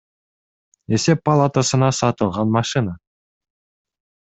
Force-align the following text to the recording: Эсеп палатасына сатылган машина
Эсеп 0.97 1.21
палатасына 1.29 1.91
сатылган 2.01 2.49
машина 2.59 2.99